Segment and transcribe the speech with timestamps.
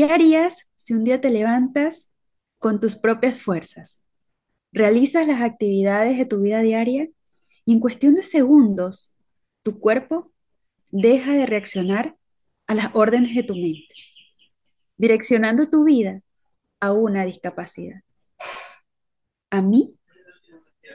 [0.00, 2.10] ¿Qué harías si un día te levantas
[2.58, 4.02] con tus propias fuerzas?
[4.72, 7.10] Realizas las actividades de tu vida diaria
[7.66, 9.12] y en cuestión de segundos
[9.62, 10.32] tu cuerpo
[10.88, 12.16] deja de reaccionar
[12.66, 13.92] a las órdenes de tu mente,
[14.96, 16.22] direccionando tu vida
[16.80, 18.00] a una discapacidad.
[19.50, 19.98] A mí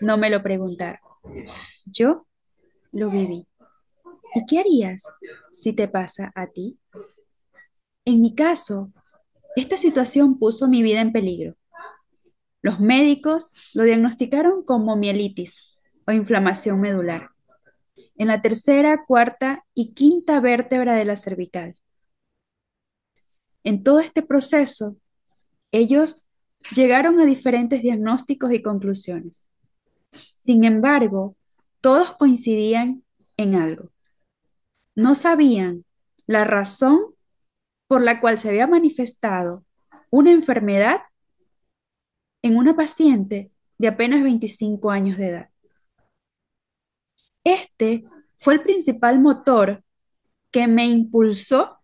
[0.00, 1.02] no me lo preguntaron.
[1.84, 2.26] Yo
[2.90, 3.46] lo viví.
[4.34, 5.02] ¿Y qué harías
[5.52, 6.78] si te pasa a ti?
[8.04, 8.92] En mi caso,
[9.56, 11.56] esta situación puso mi vida en peligro.
[12.62, 17.34] Los médicos lo diagnosticaron como mielitis o inflamación medular
[18.16, 21.74] en la tercera, cuarta y quinta vértebra de la cervical.
[23.64, 24.96] En todo este proceso,
[25.72, 26.26] ellos
[26.74, 29.48] llegaron a diferentes diagnósticos y conclusiones.
[30.36, 31.36] Sin embargo,
[31.80, 33.02] todos coincidían
[33.36, 33.90] en algo.
[34.94, 35.84] No sabían
[36.26, 37.13] la razón
[37.86, 39.64] por la cual se había manifestado
[40.10, 41.02] una enfermedad
[42.42, 45.50] en una paciente de apenas 25 años de edad.
[47.42, 48.04] Este
[48.38, 49.84] fue el principal motor
[50.50, 51.78] que me impulsó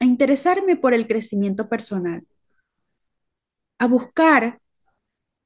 [0.00, 2.26] a interesarme por el crecimiento personal,
[3.78, 4.60] a buscar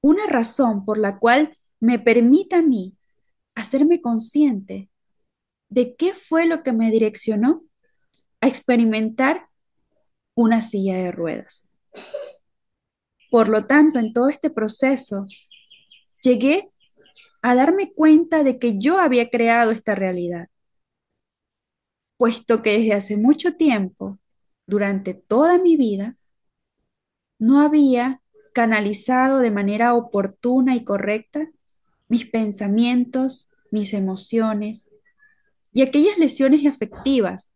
[0.02, 2.96] una razón por la cual me permita a mí
[3.54, 4.90] hacerme consciente
[5.68, 7.62] de qué fue lo que me direccionó
[8.40, 9.48] a experimentar
[10.34, 11.68] una silla de ruedas.
[13.30, 15.24] Por lo tanto, en todo este proceso,
[16.22, 16.70] llegué
[17.42, 20.48] a darme cuenta de que yo había creado esta realidad,
[22.16, 24.18] puesto que desde hace mucho tiempo,
[24.66, 26.16] durante toda mi vida,
[27.38, 28.22] no había
[28.54, 31.50] canalizado de manera oportuna y correcta
[32.08, 34.90] mis pensamientos, mis emociones
[35.72, 37.52] y aquellas lesiones afectivas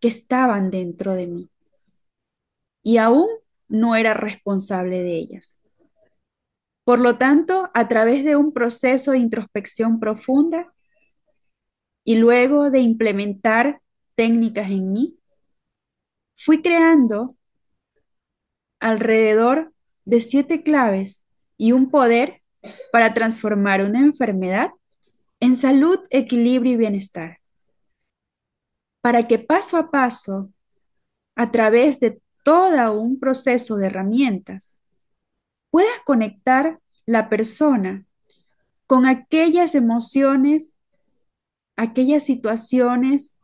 [0.00, 1.50] que estaban dentro de mí.
[2.86, 3.26] Y aún
[3.66, 5.58] no era responsable de ellas.
[6.84, 10.72] Por lo tanto, a través de un proceso de introspección profunda
[12.04, 13.80] y luego de implementar
[14.14, 15.18] técnicas en mí,
[16.36, 17.34] fui creando
[18.78, 19.72] alrededor
[20.04, 21.24] de siete claves
[21.56, 22.40] y un poder
[22.92, 24.70] para transformar una enfermedad
[25.40, 27.40] en salud, equilibrio y bienestar.
[29.00, 30.52] Para que paso a paso,
[31.34, 34.78] a través de todo un proceso de herramientas,
[35.72, 38.06] puedas conectar la persona
[38.86, 40.76] con aquellas emociones,
[41.74, 43.36] aquellas situaciones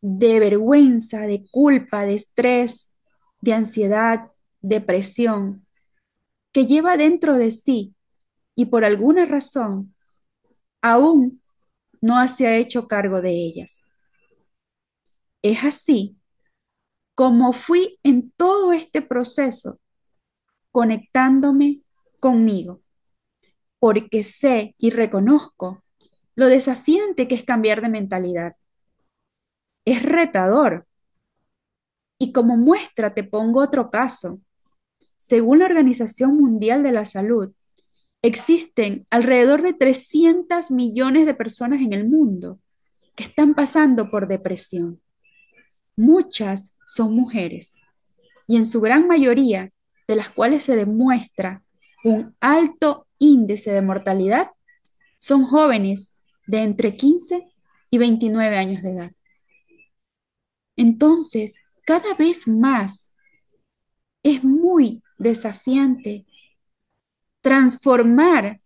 [0.00, 2.94] de vergüenza, de culpa, de estrés,
[3.42, 4.30] de ansiedad,
[4.62, 5.66] depresión,
[6.50, 7.94] que lleva dentro de sí
[8.54, 9.94] y por alguna razón
[10.80, 11.42] aún
[12.00, 13.86] no se ha hecho cargo de ellas.
[15.42, 16.17] Es así
[17.18, 19.80] como fui en todo este proceso
[20.70, 21.82] conectándome
[22.20, 22.80] conmigo,
[23.80, 25.82] porque sé y reconozco
[26.36, 28.54] lo desafiante que es cambiar de mentalidad.
[29.84, 30.86] Es retador.
[32.20, 34.40] Y como muestra te pongo otro caso.
[35.16, 37.52] Según la Organización Mundial de la Salud,
[38.22, 42.60] existen alrededor de 300 millones de personas en el mundo
[43.16, 45.02] que están pasando por depresión.
[45.98, 47.74] Muchas son mujeres
[48.46, 49.72] y en su gran mayoría,
[50.06, 51.64] de las cuales se demuestra
[52.04, 54.52] un alto índice de mortalidad,
[55.16, 57.42] son jóvenes de entre 15
[57.90, 59.12] y 29 años de edad.
[60.76, 63.12] Entonces, cada vez más
[64.22, 66.26] es muy desafiante
[67.40, 68.56] transformar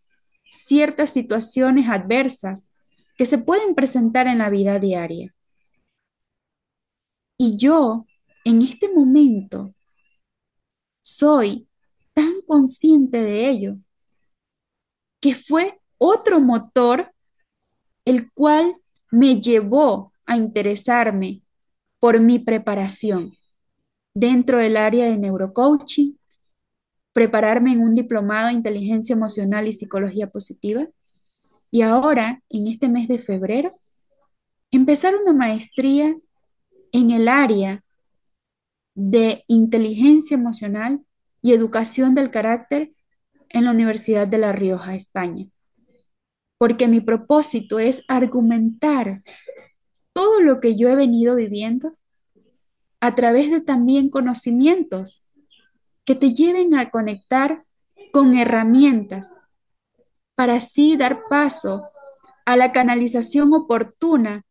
[0.47, 2.69] ciertas situaciones adversas
[3.17, 5.35] que se pueden presentar en la vida diaria.
[7.45, 8.07] Y yo,
[8.45, 9.75] en este momento,
[11.01, 11.67] soy
[12.15, 13.79] tan consciente de ello
[15.21, 17.13] que fue otro motor
[18.05, 18.77] el cual
[19.11, 21.43] me llevó a interesarme
[21.99, 23.33] por mi preparación
[24.15, 26.17] dentro del área de neurocoaching,
[27.13, 30.87] prepararme en un diplomado de inteligencia emocional y psicología positiva.
[31.73, 33.73] Y ahora, en este mes de febrero,
[34.71, 36.15] empezar una maestría
[36.93, 37.83] en el área
[38.95, 41.05] de inteligencia emocional
[41.41, 42.93] y educación del carácter
[43.49, 45.47] en la Universidad de La Rioja, España.
[46.59, 49.23] Porque mi propósito es argumentar
[50.13, 51.91] todo lo que yo he venido viviendo
[53.01, 55.27] a través de también conocimientos
[56.05, 57.65] que te lleven a conectar
[58.13, 59.37] con herramientas
[60.35, 61.85] para así dar paso
[62.45, 64.45] a la canalización oportuna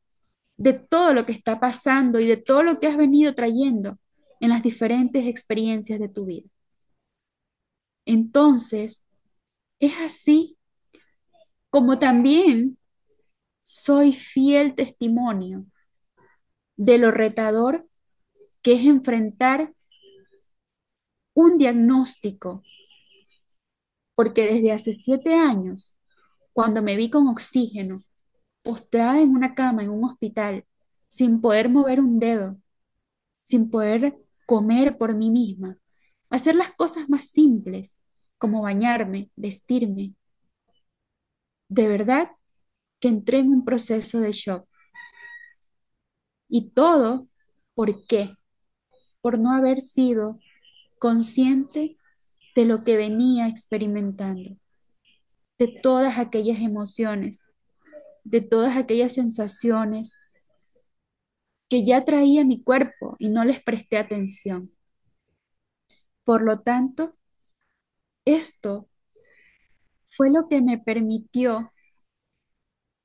[0.62, 3.98] de todo lo que está pasando y de todo lo que has venido trayendo
[4.40, 6.48] en las diferentes experiencias de tu vida.
[8.06, 9.04] Entonces,
[9.80, 10.60] es así
[11.72, 12.78] como también
[13.64, 15.66] soy fiel testimonio
[16.78, 17.88] de lo retador
[18.62, 19.74] que es enfrentar
[21.34, 22.62] un diagnóstico,
[24.14, 25.98] porque desde hace siete años,
[26.54, 28.04] cuando me vi con oxígeno,
[28.64, 30.66] postrada en una cama en un hospital,
[31.08, 32.58] sin poder mover un dedo,
[33.42, 35.78] sin poder comer por mí misma,
[36.30, 37.98] hacer las cosas más simples,
[38.38, 40.14] como bañarme, vestirme.
[41.70, 42.32] De verdad
[43.00, 44.68] que entré en un proceso de shock.
[46.48, 47.28] Y todo,
[47.74, 48.36] ¿por qué?
[49.22, 50.40] Por no haber sido
[51.00, 51.98] consciente
[52.56, 54.58] de lo que venía experimentando,
[55.58, 57.46] de todas aquellas emociones,
[58.24, 60.18] de todas aquellas sensaciones
[61.70, 64.72] que ya traía mi cuerpo y no les presté atención.
[66.24, 67.16] Por lo tanto,
[68.26, 68.90] esto
[70.10, 71.72] fue lo que me permitió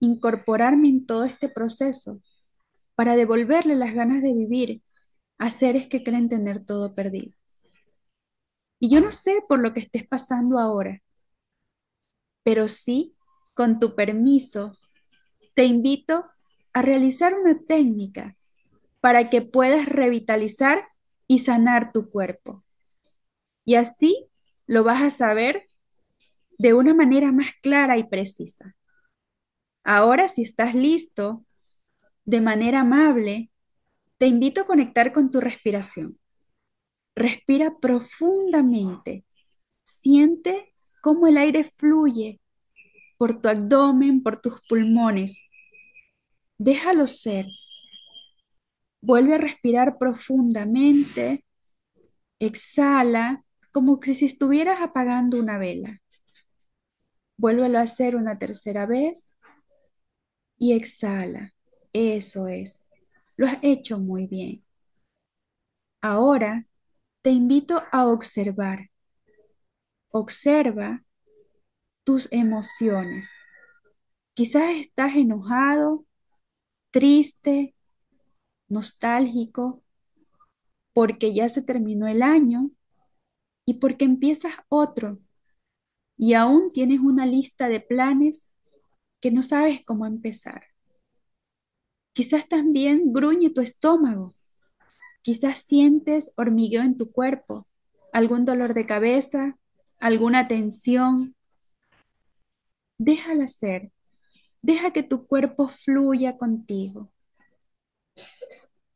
[0.00, 2.20] incorporarme en todo este proceso
[2.94, 4.82] para devolverle las ganas de vivir
[5.38, 7.32] a seres que creen tener todo perdido.
[8.80, 11.02] Y yo no sé por lo que estés pasando ahora,
[12.42, 13.16] pero sí,
[13.54, 14.72] con tu permiso,
[15.56, 16.26] te invito
[16.74, 18.36] a realizar una técnica
[19.00, 20.86] para que puedas revitalizar
[21.26, 22.62] y sanar tu cuerpo.
[23.64, 24.28] Y así
[24.66, 25.62] lo vas a saber
[26.58, 28.76] de una manera más clara y precisa.
[29.82, 31.42] Ahora, si estás listo,
[32.26, 33.50] de manera amable,
[34.18, 36.18] te invito a conectar con tu respiración.
[37.14, 39.24] Respira profundamente.
[39.84, 42.40] Siente cómo el aire fluye
[43.18, 45.48] por tu abdomen, por tus pulmones.
[46.58, 47.46] Déjalo ser.
[49.00, 51.44] Vuelve a respirar profundamente.
[52.40, 56.00] Exhala como si estuvieras apagando una vela.
[57.36, 59.36] Vuélvelo a hacer una tercera vez
[60.58, 61.52] y exhala.
[61.92, 62.84] Eso es.
[63.36, 64.64] Lo has hecho muy bien.
[66.00, 66.66] Ahora
[67.22, 68.90] te invito a observar.
[70.12, 71.02] Observa
[72.06, 73.32] tus emociones.
[74.34, 76.06] Quizás estás enojado,
[76.92, 77.74] triste,
[78.68, 79.82] nostálgico,
[80.94, 82.70] porque ya se terminó el año
[83.66, 85.18] y porque empiezas otro
[86.16, 88.50] y aún tienes una lista de planes
[89.20, 90.62] que no sabes cómo empezar.
[92.14, 94.32] Quizás también gruñe tu estómago.
[95.22, 97.66] Quizás sientes hormigueo en tu cuerpo,
[98.12, 99.58] algún dolor de cabeza,
[99.98, 101.35] alguna tensión.
[102.98, 103.90] Déjala ser.
[104.62, 107.10] Deja que tu cuerpo fluya contigo.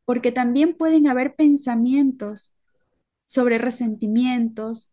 [0.05, 2.53] Porque también pueden haber pensamientos
[3.27, 4.91] sobre resentimientos,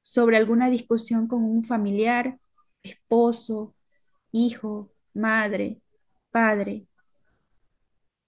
[0.00, 2.38] sobre alguna discusión con un familiar,
[2.82, 3.74] esposo,
[4.32, 5.80] hijo, madre,
[6.30, 6.86] padre.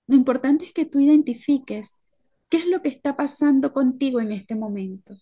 [0.07, 1.99] Lo importante es que tú identifiques
[2.49, 5.15] qué es lo que está pasando contigo en este momento.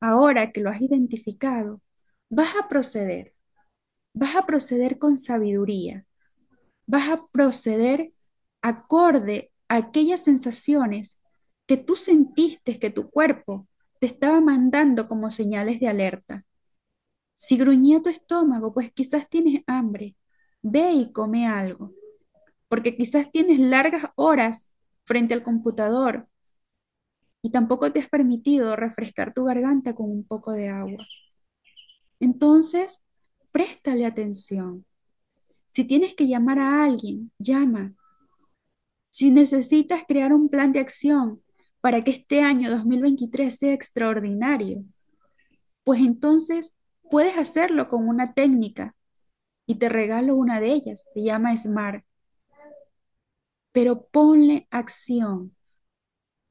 [0.00, 1.80] Ahora que lo has identificado,
[2.30, 3.33] vas a proceder.
[4.14, 6.06] Vas a proceder con sabiduría.
[6.86, 8.12] Vas a proceder
[8.62, 11.20] acorde a aquellas sensaciones
[11.66, 13.68] que tú sentiste que tu cuerpo
[14.00, 16.44] te estaba mandando como señales de alerta.
[17.34, 20.16] Si gruñía tu estómago, pues quizás tienes hambre.
[20.62, 21.92] Ve y come algo,
[22.68, 24.72] porque quizás tienes largas horas
[25.04, 26.28] frente al computador
[27.42, 31.06] y tampoco te has permitido refrescar tu garganta con un poco de agua.
[32.20, 33.03] Entonces,
[33.54, 34.84] préstale atención.
[35.68, 37.94] Si tienes que llamar a alguien, llama.
[39.10, 41.40] Si necesitas crear un plan de acción
[41.80, 44.78] para que este año 2023 sea extraordinario,
[45.84, 46.74] pues entonces
[47.08, 48.96] puedes hacerlo con una técnica
[49.66, 52.04] y te regalo una de ellas, se llama SMART.
[53.70, 55.54] Pero ponle acción,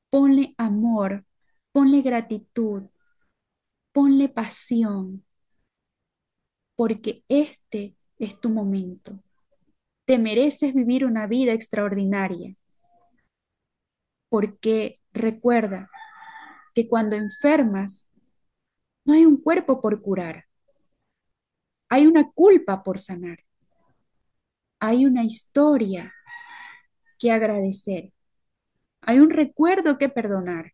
[0.10, 1.25] ponle amor,
[1.74, 2.83] ponle gratitud,
[3.91, 5.25] ponle pasión,
[6.75, 9.20] porque este es tu momento.
[10.06, 12.56] Te mereces vivir una vida extraordinaria,
[14.30, 15.89] porque recuerda
[16.74, 18.08] que cuando enfermas,
[19.06, 20.46] no hay un cuerpo por curar,
[21.89, 23.39] hay una culpa por sanar,
[24.80, 26.13] hay una historia
[27.20, 28.12] que agradecer,
[29.01, 30.74] hay un recuerdo que perdonar.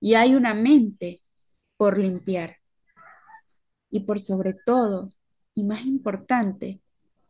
[0.00, 1.22] Y hay una mente
[1.76, 2.59] por limpiar.
[3.90, 5.10] Y por sobre todo,
[5.54, 6.80] y más importante,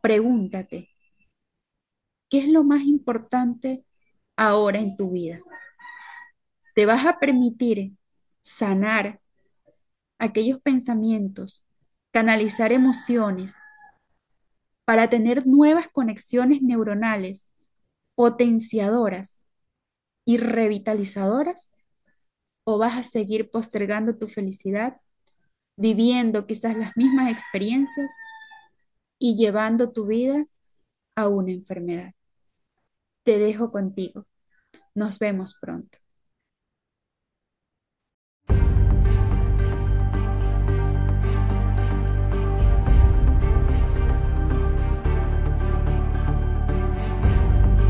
[0.01, 0.89] pregúntate,
[2.29, 3.83] ¿qué es lo más importante
[4.35, 5.39] ahora en tu vida?
[6.73, 7.93] ¿Te vas a permitir
[8.41, 9.19] sanar
[10.17, 11.65] aquellos pensamientos,
[12.11, 13.55] canalizar emociones
[14.85, 17.49] para tener nuevas conexiones neuronales
[18.15, 19.41] potenciadoras
[20.25, 21.71] y revitalizadoras?
[22.63, 25.01] ¿O vas a seguir postergando tu felicidad,
[25.81, 28.13] viviendo quizás las mismas experiencias
[29.19, 30.45] y llevando tu vida
[31.15, 32.13] a una enfermedad?
[33.23, 34.27] Te dejo contigo.
[34.95, 35.97] Nos vemos pronto.